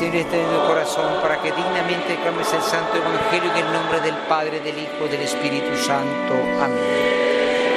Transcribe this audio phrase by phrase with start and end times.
[0.00, 4.16] Señor en tu corazón para que dignamente clames el Santo Evangelio en el nombre del
[4.26, 6.32] Padre, del Hijo, del Espíritu Santo.
[6.58, 6.78] Amén.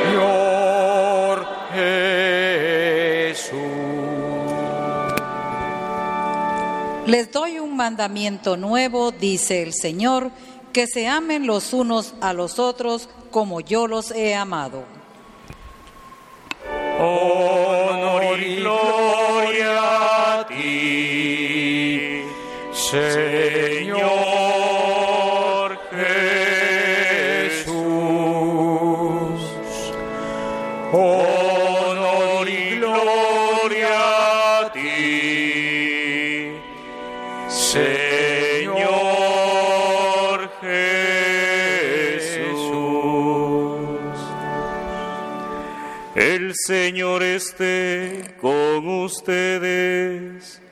[0.06, 1.46] Señor
[3.34, 3.60] Jesús.
[7.08, 10.32] Les doy un mandamiento nuevo, dice el Señor,
[10.72, 14.86] que se amen los unos a los otros como yo los he amado.
[17.02, 19.03] Honor y gloria
[22.94, 24.06] Señor
[27.50, 27.74] Jesús.
[30.92, 36.52] Honor y gloria a ti,
[37.48, 38.84] Señor
[40.62, 41.10] Jesús.
[46.14, 50.63] El Señor esté con ustedes.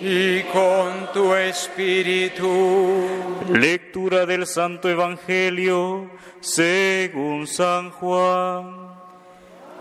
[0.00, 3.08] Y con tu espíritu.
[3.48, 8.86] Lectura del Santo Evangelio según San Juan.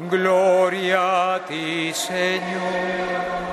[0.10, 3.46] Gloria a ti, Señor.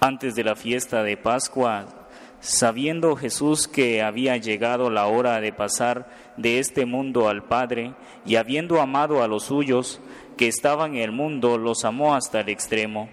[0.00, 1.97] Antes de la fiesta de Pascua,
[2.40, 7.94] sabiendo Jesús que había llegado la hora de pasar de este mundo al Padre,
[8.24, 10.00] y habiendo amado a los suyos
[10.36, 13.08] que estaban en el mundo, los amó hasta el extremo.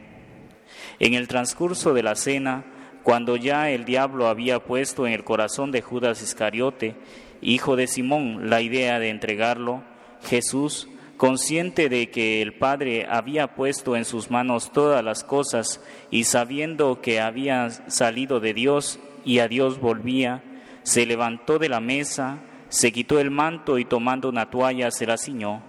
[1.00, 2.66] En el transcurso de la cena,
[3.03, 6.96] cuando ya el diablo había puesto en el corazón de Judas Iscariote,
[7.41, 9.84] hijo de Simón, la idea de entregarlo,
[10.24, 10.88] Jesús,
[11.18, 15.81] consciente de que el Padre había puesto en sus manos todas las cosas
[16.12, 20.44] y sabiendo que había salido de Dios y a Dios volvía,
[20.84, 25.18] se levantó de la mesa, se quitó el manto y tomando una toalla se la
[25.18, 25.63] ciñó.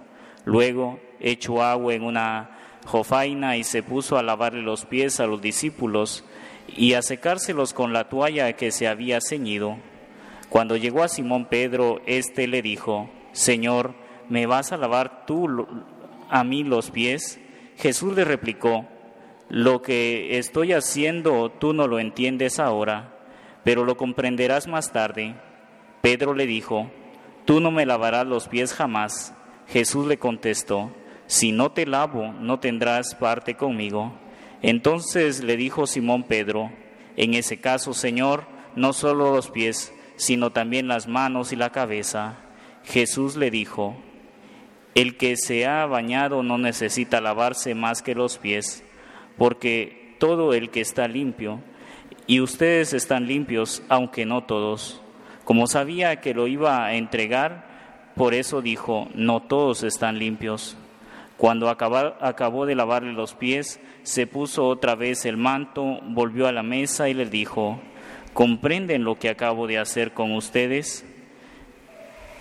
[0.45, 2.51] Luego echó agua en una
[2.85, 6.23] jofaina y se puso a lavarle los pies a los discípulos
[6.67, 9.77] y a secárselos con la toalla que se había ceñido.
[10.49, 13.95] Cuando llegó a Simón Pedro, éste le dijo, Señor,
[14.29, 15.67] ¿me vas a lavar tú
[16.29, 17.39] a mí los pies?
[17.77, 18.85] Jesús le replicó,
[19.49, 23.16] lo que estoy haciendo tú no lo entiendes ahora,
[23.67, 25.35] pero lo comprenderás más tarde.
[25.99, 26.89] Pedro le dijo,
[27.43, 29.33] tú no me lavarás los pies jamás.
[29.67, 30.89] Jesús le contestó,
[31.25, 34.13] si no te lavo, no tendrás parte conmigo.
[34.61, 36.71] Entonces le dijo Simón Pedro,
[37.17, 38.45] en ese caso, Señor,
[38.77, 42.37] no solo los pies, sino también las manos y la cabeza.
[42.85, 43.97] Jesús le dijo,
[44.95, 48.85] el que se ha bañado no necesita lavarse más que los pies,
[49.37, 51.61] porque todo el que está limpio,
[52.27, 55.01] y ustedes están limpios, aunque no todos.
[55.45, 57.65] Como sabía que lo iba a entregar,
[58.15, 60.75] por eso dijo, no todos están limpios.
[61.37, 66.63] Cuando acabó de lavarle los pies, se puso otra vez el manto, volvió a la
[66.63, 67.79] mesa y les dijo,
[68.33, 71.05] ¿comprenden lo que acabo de hacer con ustedes?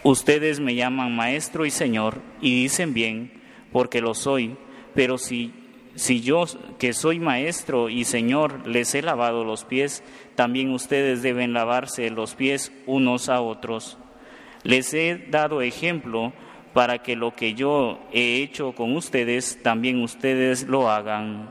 [0.02, 3.32] Ustedes me llaman maestro y señor y dicen bien,
[3.70, 4.56] porque lo soy,
[4.94, 5.52] pero si,
[5.96, 6.44] si yo
[6.78, 10.02] que soy maestro y señor les he lavado los pies,
[10.34, 13.98] también ustedes deben lavarse los pies unos a otros.
[14.62, 16.32] Les he dado ejemplo
[16.74, 21.48] para que lo que yo he hecho con ustedes, también ustedes lo hagan.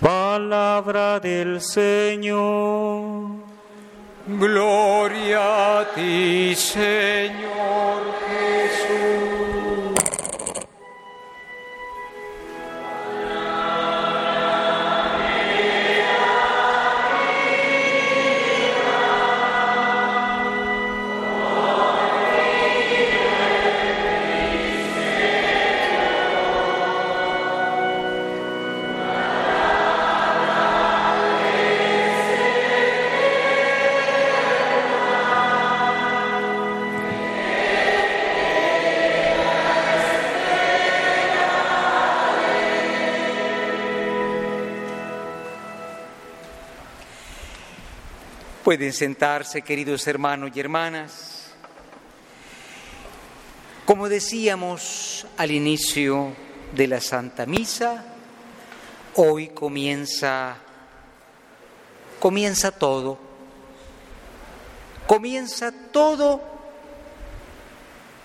[0.00, 3.40] Palabra del Señor.
[4.26, 8.19] Gloria a ti, Señor
[48.70, 51.46] Pueden sentarse, queridos hermanos y hermanas.
[53.84, 56.32] Como decíamos al inicio
[56.72, 58.04] de la Santa Misa,
[59.16, 60.54] hoy comienza
[62.20, 63.18] comienza todo.
[65.04, 66.40] Comienza todo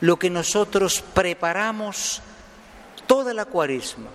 [0.01, 2.21] lo que nosotros preparamos
[3.07, 4.11] toda la Cuaresma.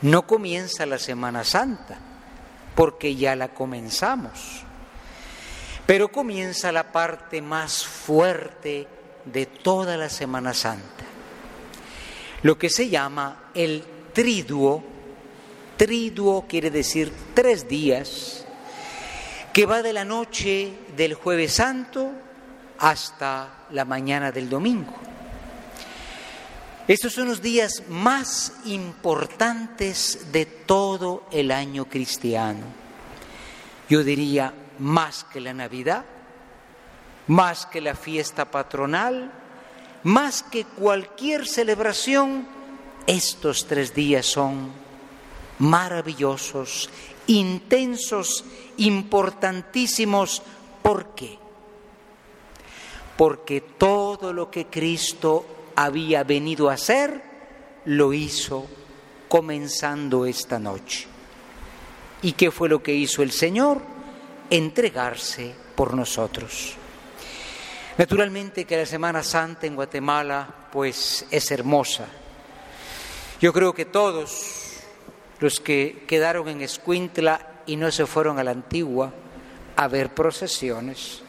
[0.00, 2.05] No comienza la Semana Santa
[2.76, 4.62] porque ya la comenzamos,
[5.86, 8.88] Pero comienza la parte más fuerte
[9.24, 11.04] de toda la Semana Santa,
[12.42, 14.82] lo que se llama el triduo.
[15.76, 18.44] Triduo quiere decir tres días,
[19.52, 22.10] que va de la noche del jueves santo
[22.78, 25.05] hasta la mañana del domingo.
[26.88, 32.64] Estos son los días más importantes de todo el año cristiano.
[33.88, 36.04] Yo diría más que la Navidad,
[37.26, 39.32] más que la fiesta patronal,
[40.04, 42.46] más que cualquier celebración,
[43.08, 44.70] estos tres días son
[45.58, 46.88] maravillosos,
[47.26, 48.44] intensos,
[48.76, 50.40] importantísimos.
[50.82, 51.36] ¿Por qué?
[53.16, 57.22] Porque todo lo que Cristo había venido a hacer,
[57.84, 58.66] lo hizo
[59.28, 61.06] comenzando esta noche.
[62.22, 63.82] ¿Y qué fue lo que hizo el Señor?
[64.50, 66.74] Entregarse por nosotros.
[67.98, 72.06] Naturalmente que la Semana Santa en Guatemala pues es hermosa.
[73.40, 74.80] Yo creo que todos
[75.40, 79.12] los que quedaron en Escuintla y no se fueron a la antigua
[79.76, 81.20] a ver procesiones,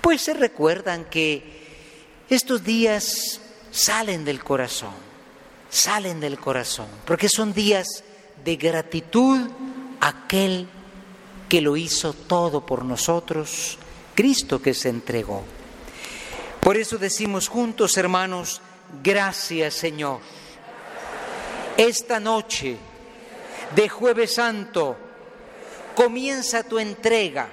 [0.00, 1.60] pues se recuerdan que
[2.30, 3.40] estos días
[3.70, 4.94] salen del corazón,
[5.68, 8.04] salen del corazón, porque son días
[8.44, 9.48] de gratitud
[10.00, 10.68] a aquel
[11.48, 13.78] que lo hizo todo por nosotros,
[14.14, 15.44] Cristo que se entregó.
[16.60, 18.60] Por eso decimos juntos, hermanos,
[19.02, 20.20] gracias Señor.
[21.76, 22.76] Esta noche
[23.74, 24.96] de jueves santo
[25.94, 27.48] comienza tu entrega,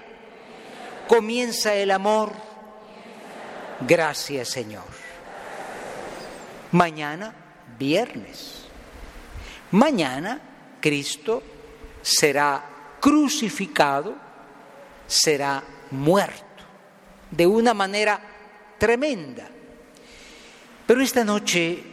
[1.08, 2.34] comienza el amor.
[3.88, 5.07] Gracias Señor.
[6.72, 7.34] Mañana,
[7.78, 8.66] viernes.
[9.72, 10.42] Mañana
[10.80, 11.44] Cristo
[12.02, 12.64] será
[13.00, 14.16] crucificado,
[15.08, 16.46] será muerto
[17.32, 18.20] de una manera
[18.78, 19.48] tremenda.
[20.86, 21.84] Pero esta noche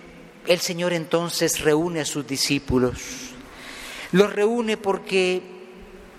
[0.46, 3.32] el Señor entonces reúne a sus discípulos.
[4.12, 5.42] Los reúne porque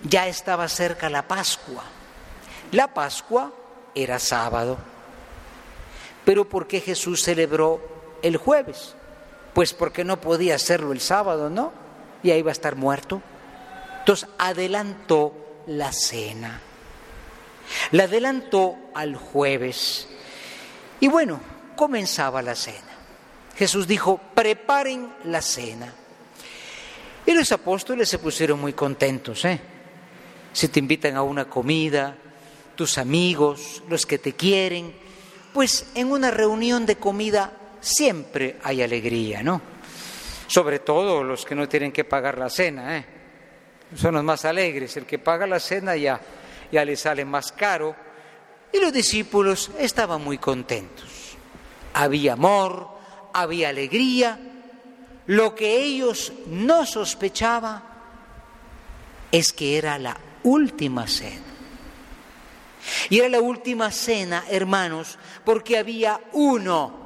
[0.04, 1.84] ya estaba cerca la Pascua.
[2.72, 3.54] La Pascua
[3.94, 4.78] era sábado.
[6.26, 8.96] Pero ¿por qué Jesús celebró el jueves?
[9.54, 11.72] Pues porque no podía hacerlo el sábado, ¿no?
[12.24, 13.22] Y ahí va a estar muerto.
[14.00, 15.34] Entonces adelantó
[15.68, 16.62] la cena.
[17.92, 20.08] La adelantó al jueves.
[21.00, 21.40] Y bueno,
[21.76, 22.80] comenzaba la cena.
[23.56, 25.94] Jesús dijo, preparen la cena.
[27.26, 29.60] Y los apóstoles se pusieron muy contentos, ¿eh?
[30.54, 32.16] Si te invitan a una comida,
[32.76, 34.94] tus amigos, los que te quieren,
[35.54, 37.54] pues en una reunión de comida
[37.86, 39.62] siempre hay alegría, ¿no?
[40.48, 43.06] Sobre todo los que no tienen que pagar la cena, ¿eh?
[43.96, 44.98] Son los más alegres.
[44.98, 46.20] El que paga la cena ya,
[46.72, 47.96] ya le sale más caro.
[48.74, 51.38] Y los discípulos estaban muy contentos.
[51.94, 52.90] Había amor,
[53.34, 54.40] había alegría.
[55.28, 57.84] Lo que ellos no sospechaban
[59.32, 61.42] es que era la última cena.
[63.10, 67.05] Y era la última cena, hermanos, porque había uno,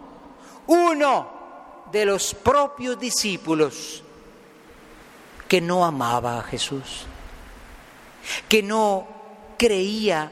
[0.69, 4.03] uno de los propios discípulos
[5.47, 7.05] que no amaba a Jesús,
[8.47, 9.07] que no
[9.57, 10.31] creía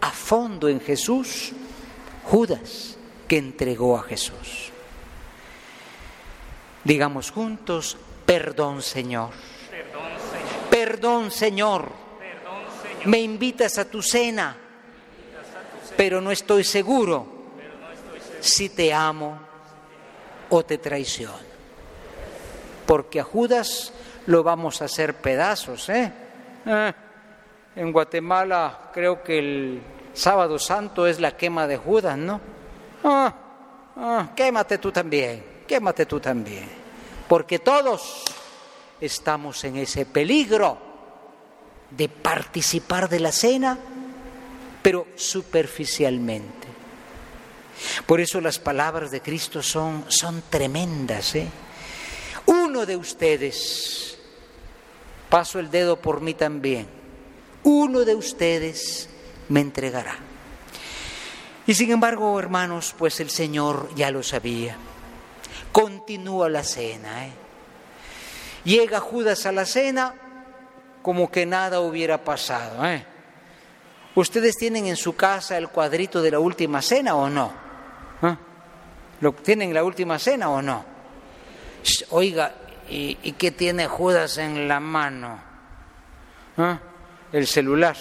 [0.00, 1.52] a fondo en Jesús,
[2.24, 2.96] Judas,
[3.28, 4.70] que entregó a Jesús.
[6.82, 9.30] Digamos juntos, perdón Señor.
[10.70, 11.92] Perdón Señor.
[13.04, 14.56] Me invitas a tu cena,
[15.94, 17.26] pero no estoy seguro
[18.40, 19.53] si te amo
[20.56, 21.54] o te traiciono.
[22.86, 23.92] Porque a Judas
[24.26, 26.12] lo vamos a hacer pedazos, ¿eh?
[26.66, 26.92] eh
[27.76, 29.82] en Guatemala creo que el
[30.12, 32.40] sábado santo es la quema de Judas, ¿no?
[33.02, 33.34] Ah,
[33.96, 36.68] ah, quémate tú también, quémate tú también,
[37.26, 38.22] porque todos
[39.00, 40.78] estamos en ese peligro
[41.90, 43.76] de participar de la cena,
[44.80, 46.73] pero superficialmente.
[48.06, 51.34] Por eso las palabras de Cristo son, son tremendas.
[51.34, 51.48] ¿eh?
[52.46, 54.18] Uno de ustedes,
[55.30, 56.86] paso el dedo por mí también,
[57.62, 59.08] uno de ustedes
[59.48, 60.16] me entregará.
[61.66, 64.76] Y sin embargo, hermanos, pues el Señor ya lo sabía.
[65.72, 67.26] Continúa la cena.
[67.26, 67.32] ¿eh?
[68.64, 70.14] Llega Judas a la cena
[71.00, 72.86] como que nada hubiera pasado.
[72.86, 73.04] ¿eh?
[74.14, 77.63] ¿Ustedes tienen en su casa el cuadrito de la última cena o no?
[78.22, 78.36] ¿Eh?
[79.20, 80.84] ¿Lo tienen la última cena o no?
[82.10, 82.54] Oiga,
[82.88, 85.38] ¿y, ¿y, qué tiene Judas en la mano?
[86.56, 86.78] ¿Eh?
[87.32, 87.96] El celular.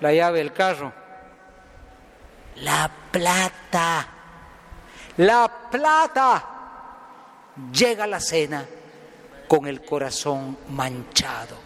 [0.00, 0.92] la llave del carro.
[2.56, 4.08] La plata,
[5.18, 6.46] la plata.
[7.72, 8.64] Llega la cena
[9.46, 11.56] con el corazón manchado,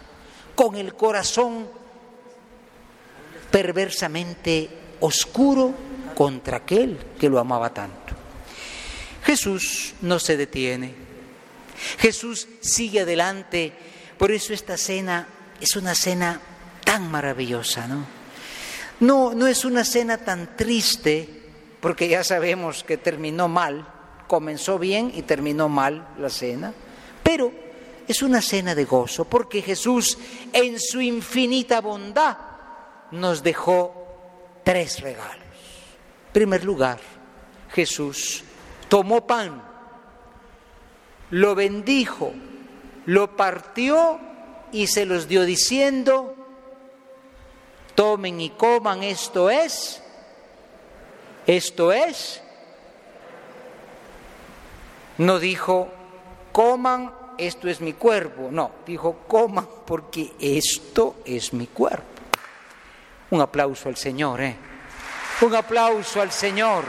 [0.55, 1.67] con el corazón
[3.51, 5.73] perversamente oscuro
[6.15, 8.15] contra aquel que lo amaba tanto.
[9.23, 10.93] Jesús no se detiene,
[11.99, 13.73] Jesús sigue adelante,
[14.17, 15.27] por eso esta cena
[15.59, 16.39] es una cena
[16.83, 18.05] tan maravillosa, ¿no?
[19.01, 21.27] No, no es una cena tan triste,
[21.81, 23.87] porque ya sabemos que terminó mal,
[24.27, 26.73] comenzó bien y terminó mal la cena,
[27.21, 27.51] pero
[28.07, 30.17] es una cena de gozo, porque Jesús
[30.53, 32.37] en su infinita bondad
[33.11, 35.44] nos dejó tres regalos.
[36.35, 36.99] Primer lugar,
[37.71, 38.43] Jesús
[38.89, 39.63] tomó pan,
[41.29, 42.33] lo bendijo,
[43.05, 44.19] lo partió
[44.73, 46.35] y se los dio diciendo,
[47.95, 50.03] tomen y coman, esto es,
[51.47, 52.41] esto es.
[55.17, 55.87] No dijo,
[56.51, 62.03] coman, esto es mi cuerpo, no, dijo, coman porque esto es mi cuerpo.
[63.29, 64.74] Un aplauso al Señor, ¿eh?
[65.41, 66.85] Un aplauso al Señor,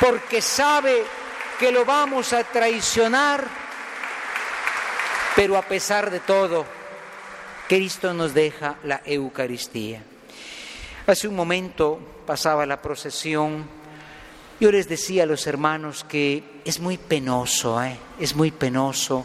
[0.00, 1.04] porque sabe
[1.58, 3.46] que lo vamos a traicionar,
[5.36, 6.64] pero a pesar de todo,
[7.68, 10.02] Cristo nos deja la Eucaristía.
[11.06, 13.66] Hace un momento pasaba la procesión,
[14.58, 17.96] yo les decía a los hermanos que es muy penoso, ¿eh?
[18.18, 19.24] es muy penoso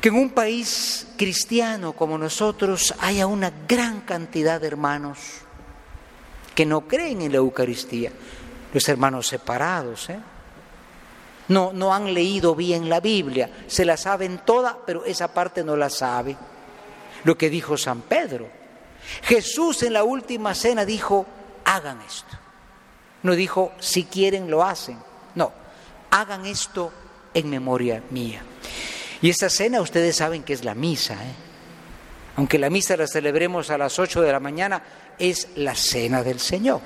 [0.00, 5.18] que en un país cristiano como nosotros haya una gran cantidad de hermanos
[6.54, 8.10] que no creen en la Eucaristía,
[8.72, 10.18] los hermanos separados, ¿eh?
[11.48, 15.76] no, no han leído bien la Biblia, se la saben toda, pero esa parte no
[15.76, 16.36] la sabe
[17.24, 18.48] lo que dijo San Pedro.
[19.22, 21.26] Jesús en la última cena dijo,
[21.64, 22.38] hagan esto.
[23.22, 24.98] No dijo, si quieren lo hacen.
[25.34, 25.52] No,
[26.10, 26.92] hagan esto
[27.32, 28.42] en memoria mía.
[29.20, 31.14] Y esta cena ustedes saben que es la misa.
[31.14, 31.34] ¿eh?
[32.36, 34.82] Aunque la misa la celebremos a las 8 de la mañana,
[35.18, 36.80] es la cena del Señor.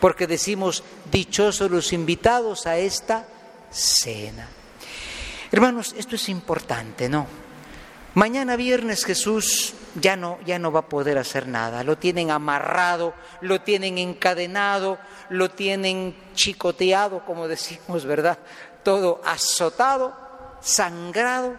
[0.00, 3.26] Porque decimos, dichosos los invitados a esta
[3.70, 4.48] cena.
[5.50, 7.26] Hermanos, esto es importante, ¿no?
[8.14, 11.82] Mañana viernes Jesús ya no, ya no va a poder hacer nada.
[11.82, 14.98] Lo tienen amarrado, lo tienen encadenado,
[15.30, 18.38] lo tienen chicoteado, como decimos, ¿verdad?
[18.84, 20.14] Todo azotado,
[20.60, 21.56] sangrado.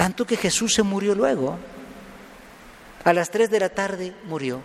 [0.00, 1.58] Tanto que Jesús se murió luego.
[3.04, 4.62] A las tres de la tarde murió.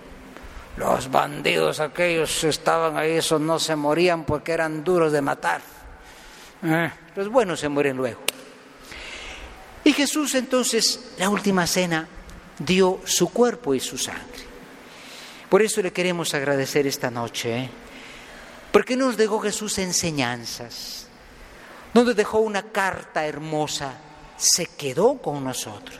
[0.77, 5.59] Los bandidos aquellos estaban ahí, esos no se morían porque eran duros de matar.
[6.63, 8.21] Eh, los buenos se mueren luego.
[9.83, 12.07] Y Jesús entonces, la última cena,
[12.57, 14.45] dio su cuerpo y su sangre.
[15.49, 17.69] Por eso le queremos agradecer esta noche, ¿eh?
[18.71, 21.07] porque nos dejó Jesús enseñanzas,
[21.93, 23.95] no nos dejó una carta hermosa,
[24.37, 25.99] se quedó con nosotros.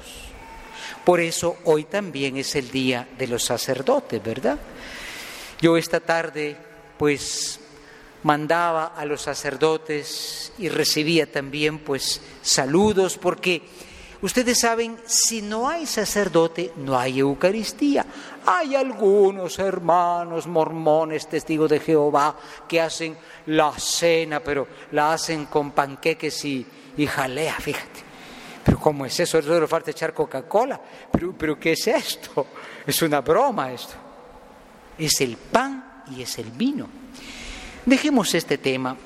[1.04, 4.58] Por eso hoy también es el día de los sacerdotes, ¿verdad?
[5.62, 6.58] Yo esta tarde,
[6.98, 7.60] pues
[8.25, 13.62] mandaba a los sacerdotes y recibía también pues saludos porque
[14.24, 18.04] ustedes saben, si no hay sacerdote no hay Eucaristía.
[18.48, 22.36] Hay algunos hermanos mormones, testigos de Jehová,
[22.68, 23.15] que hacen
[23.46, 26.65] la cena, pero la hacen con panqueques y,
[27.08, 28.14] jalea, fíjate.
[28.65, 29.39] Pero ¿cómo es eso?
[29.43, 30.81] Solo falta echar Coca-Cola.
[31.38, 32.48] Pero, ¿qué es esto?
[32.86, 33.93] Es una broma esto.
[34.98, 36.89] Es el pan y es el vino.
[37.86, 38.98] Dejemos este tema.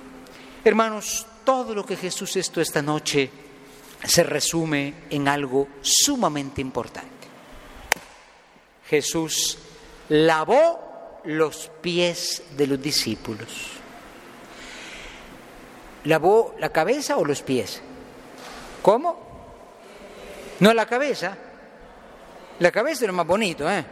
[0.64, 3.30] Hermanos, todo lo que Jesús esto esta noche
[4.02, 7.28] se resume en algo sumamente importante.
[8.88, 9.58] Jesús
[10.08, 13.72] lavó los pies de los discípulos.
[16.06, 17.82] ¿Lavó la cabeza o los pies?
[18.82, 19.29] ¿Cómo?
[20.60, 21.38] No la cabeza.
[22.60, 23.84] La cabeza es lo más bonito, ¿eh?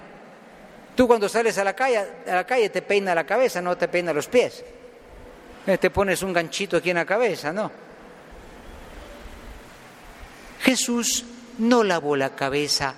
[0.95, 1.97] Tú cuando sales a la calle,
[2.27, 4.63] a la calle te peina la cabeza, no te peina los pies.
[5.65, 7.71] Eh, te pones un ganchito aquí en la cabeza, ¿no?
[10.61, 11.23] Jesús
[11.59, 12.95] no lavó la cabeza,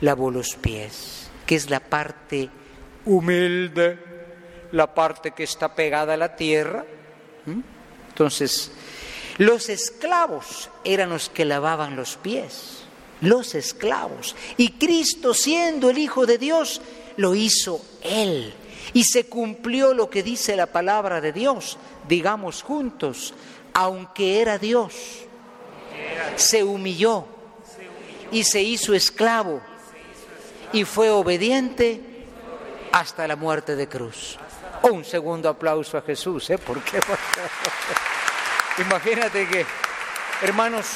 [0.00, 2.48] lavó los pies, que es la parte
[3.04, 3.98] humilde,
[4.72, 6.84] la parte que está pegada a la tierra.
[8.08, 8.72] Entonces,
[9.38, 12.84] los esclavos eran los que lavaban los pies,
[13.20, 14.34] los esclavos.
[14.56, 16.80] Y Cristo, siendo el Hijo de Dios,
[17.16, 18.54] lo hizo Él
[18.92, 21.76] y se cumplió lo que dice la palabra de Dios.
[22.08, 23.34] Digamos juntos,
[23.74, 24.94] aunque era Dios,
[26.36, 27.26] se humilló
[28.30, 29.60] y se hizo esclavo
[30.72, 32.00] y fue obediente
[32.92, 34.38] hasta la muerte de cruz.
[34.82, 36.58] Un segundo aplauso a Jesús, ¿eh?
[36.58, 36.98] ¿Por qué?
[38.78, 39.64] Imagínate que,
[40.42, 40.86] hermanos,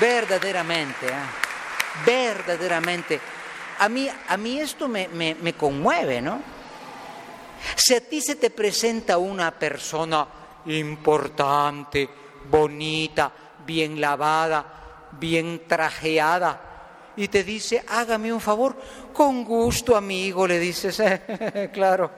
[0.00, 1.44] verdaderamente, ¿eh?
[2.04, 3.20] verdaderamente,
[3.78, 6.42] a mí, a mí esto me, me, me conmueve, ¿no?
[7.76, 10.26] Si a ti se te presenta una persona
[10.66, 12.08] importante,
[12.50, 13.32] bonita,
[13.64, 16.74] bien lavada, bien trajeada,
[17.16, 18.76] y te dice, hágame un favor,
[19.12, 21.00] con gusto amigo, le dices,
[21.72, 22.10] claro,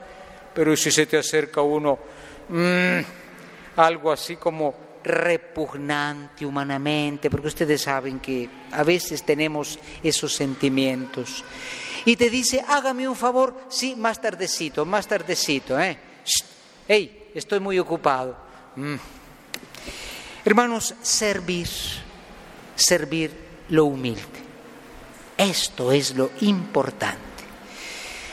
[0.55, 1.99] pero si se te acerca uno,
[2.49, 2.99] mmm,
[3.75, 11.43] algo así como repugnante humanamente, porque ustedes saben que a veces tenemos esos sentimientos,
[12.05, 15.97] y te dice, hágame un favor, sí, más tardecito, más tardecito, ¿eh?
[16.87, 18.37] hey, estoy muy ocupado.
[18.75, 18.95] Mm.
[20.45, 21.67] Hermanos, servir,
[22.75, 23.31] servir
[23.69, 24.21] lo humilde.
[25.37, 27.43] Esto es lo importante.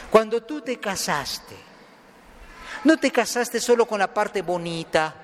[0.09, 1.57] Cuando tú te casaste,
[2.85, 5.24] no te casaste solo con la parte bonita.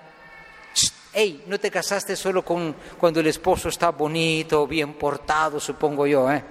[1.13, 6.31] Hey, no te casaste solo con cuando el esposo está bonito, bien portado, supongo yo,
[6.31, 6.45] ¿eh?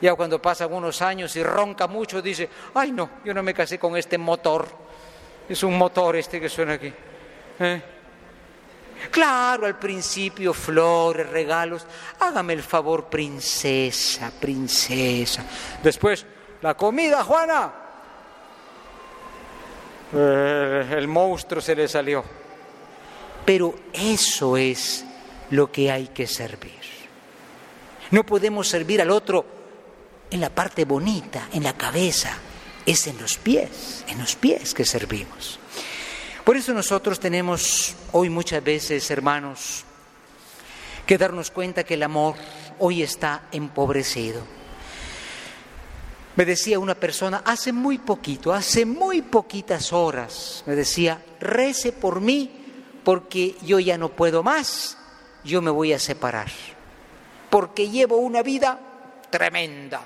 [0.00, 3.78] Ya cuando pasan unos años y ronca mucho, dice, ay no, yo no me casé
[3.78, 4.66] con este motor.
[5.48, 6.92] Es un motor este que suena aquí.
[7.58, 7.82] ¿eh?
[9.10, 11.86] Claro, al principio flores, regalos.
[12.20, 15.44] Hágame el favor, princesa, princesa.
[15.82, 16.24] Después,
[16.62, 17.72] la comida, Juana.
[20.12, 22.24] Eh, el monstruo se le salió.
[23.50, 25.04] Pero eso es
[25.50, 26.78] lo que hay que servir.
[28.12, 29.44] No podemos servir al otro
[30.30, 32.32] en la parte bonita, en la cabeza.
[32.86, 35.58] Es en los pies, en los pies que servimos.
[36.44, 39.82] Por eso nosotros tenemos hoy muchas veces, hermanos,
[41.04, 42.36] que darnos cuenta que el amor
[42.78, 44.44] hoy está empobrecido.
[46.36, 52.20] Me decía una persona hace muy poquito, hace muy poquitas horas, me decía, rece por
[52.20, 52.59] mí
[53.10, 54.96] porque yo ya no puedo más,
[55.42, 56.46] yo me voy a separar,
[57.50, 58.78] porque llevo una vida
[59.30, 60.00] tremenda.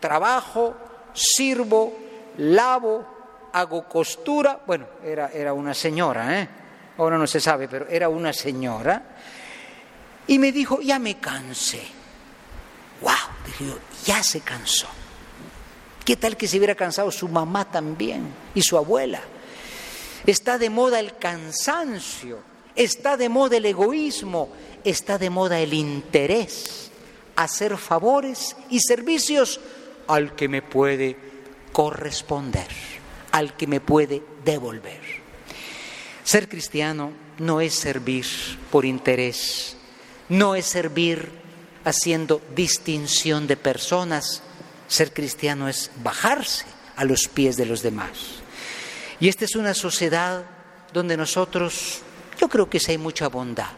[0.00, 0.74] Trabajo,
[1.12, 1.94] sirvo,
[2.38, 6.48] lavo, hago costura, bueno, era, era una señora, ¿eh?
[6.96, 9.02] ahora no se sabe, pero era una señora,
[10.26, 11.82] y me dijo, ya me cansé.
[13.02, 13.12] ¡Wow!
[13.44, 14.86] Dije yo, ya se cansó.
[16.02, 19.20] ¿Qué tal que se hubiera cansado su mamá también y su abuela?
[20.26, 22.38] Está de moda el cansancio,
[22.74, 24.50] está de moda el egoísmo,
[24.84, 26.90] está de moda el interés,
[27.36, 29.60] hacer favores y servicios
[30.06, 31.16] al que me puede
[31.72, 32.68] corresponder
[33.32, 35.00] al que me puede devolver.
[36.24, 38.26] Ser cristiano no es servir
[38.70, 39.76] por interés,
[40.28, 41.30] no es servir
[41.84, 44.42] haciendo distinción de personas.
[44.88, 48.42] Ser cristiano es bajarse a los pies de los demás.
[49.20, 50.44] Y esta es una sociedad
[50.92, 52.02] donde nosotros,
[52.40, 53.70] yo creo que sí hay mucha bondad,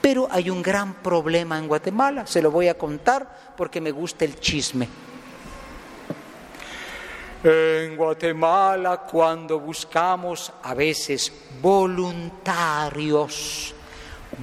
[0.00, 4.26] pero hay un gran problema en Guatemala, se lo voy a contar porque me gusta
[4.26, 4.86] el chisme.
[7.42, 12.54] En Guatemala, cuando buscamos a veces voluntarios,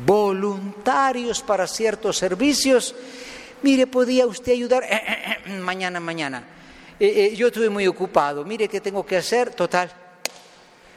[0.05, 2.95] voluntarios para ciertos servicios,
[3.61, 4.83] mire, podía usted ayudar
[5.59, 6.43] mañana, mañana.
[6.99, 10.00] Eh, eh, yo estuve muy ocupado, mire qué tengo que hacer, total.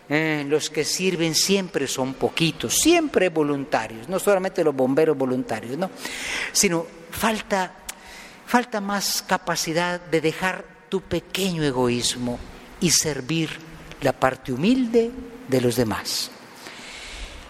[0.06, 5.90] Eh, los que sirven siempre son poquitos, siempre voluntarios, no solamente los bomberos voluntarios, ¿no?
[6.52, 7.72] sino falta,
[8.44, 12.38] falta más capacidad de dejar tu pequeño egoísmo
[12.80, 13.48] y servir
[14.02, 15.10] la parte humilde
[15.48, 16.30] de los demás.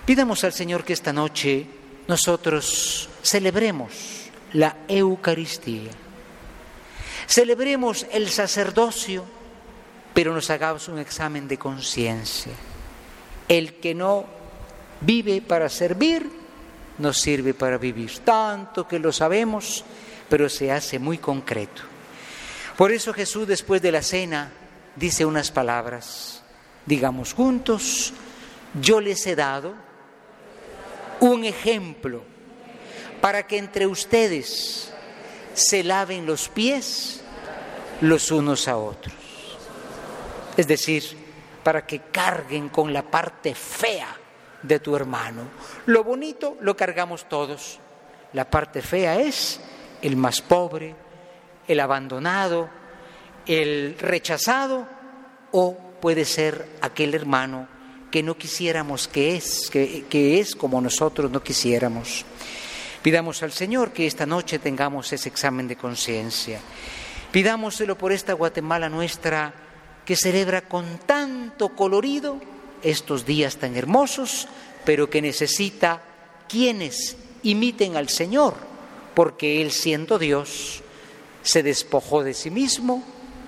[0.06, 1.66] Pidamos al Señor que esta noche
[2.06, 5.90] nosotros celebremos la Eucaristía,
[7.26, 9.24] celebremos el sacerdocio,
[10.14, 12.52] pero nos hagamos un examen de conciencia.
[13.48, 14.24] El que no
[15.00, 16.30] vive para servir,
[16.98, 18.20] no sirve para vivir.
[18.20, 19.84] Tanto que lo sabemos,
[20.28, 21.82] pero se hace muy concreto.
[22.76, 24.52] Por eso Jesús después de la cena
[24.96, 26.42] dice unas palabras,
[26.86, 28.12] digamos juntos,
[28.80, 29.74] yo les he dado
[31.20, 32.22] un ejemplo
[33.20, 34.92] para que entre ustedes
[35.54, 37.20] se laven los pies
[38.00, 39.23] los unos a otros.
[40.56, 41.02] Es decir,
[41.62, 44.16] para que carguen con la parte fea
[44.62, 45.42] de tu hermano.
[45.86, 47.80] Lo bonito lo cargamos todos.
[48.32, 49.60] La parte fea es
[50.02, 50.94] el más pobre,
[51.66, 52.68] el abandonado,
[53.46, 54.86] el rechazado
[55.52, 57.68] o puede ser aquel hermano
[58.10, 62.24] que no quisiéramos que es, que, es como nosotros no quisiéramos.
[63.02, 66.60] Pidamos al Señor que esta noche tengamos ese examen de conciencia
[67.34, 69.52] Pidámoselo por esta Guatemala nuestra
[70.04, 72.38] que celebra con tanto colorido
[72.82, 74.48] estos días tan hermosos,
[74.84, 76.02] pero que necesita
[76.48, 78.54] quienes imiten al Señor,
[79.14, 80.82] porque Él siendo Dios
[81.42, 83.02] se despojó de sí mismo,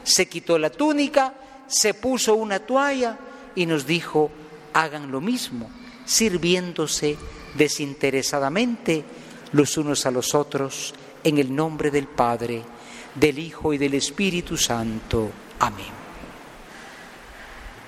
[0.04, 1.34] se quitó la túnica,
[1.66, 3.18] se puso una toalla
[3.54, 4.30] y nos dijo,
[4.72, 5.70] hagan lo mismo,
[6.04, 7.16] sirviéndose
[7.54, 9.04] desinteresadamente
[9.52, 12.62] los unos a los otros, en el nombre del Padre,
[13.14, 15.30] del Hijo y del Espíritu Santo.
[15.58, 15.95] Amén.